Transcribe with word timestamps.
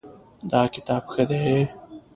دا 0.51 0.61
کتاب 0.75 1.03
ښه 1.13 1.23
دی 1.29 1.43